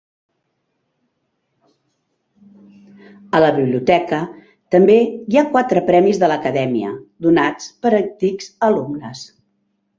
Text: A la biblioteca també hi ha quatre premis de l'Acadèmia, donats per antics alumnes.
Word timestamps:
A 3.37 3.43
la 3.45 3.53
biblioteca 3.59 4.23
també 4.77 4.97
hi 5.05 5.39
ha 5.43 5.47
quatre 5.55 5.85
premis 5.93 6.25
de 6.27 6.33
l'Acadèmia, 6.35 6.93
donats 7.29 7.73
per 7.85 7.97
antics 8.03 8.53
alumnes. 8.71 9.27